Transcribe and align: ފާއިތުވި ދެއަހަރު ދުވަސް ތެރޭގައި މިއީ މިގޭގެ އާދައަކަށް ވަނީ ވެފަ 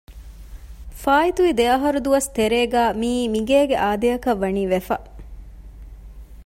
ފާއިތުވި 1.01 1.51
ދެއަހަރު 1.59 1.99
ދުވަސް 2.05 2.29
ތެރޭގައި 2.35 2.91
މިއީ 2.99 3.23
މިގޭގެ 3.33 3.75
އާދައަކަށް 3.83 4.41
ވަނީ 4.43 4.63
ވެފަ 4.73 4.95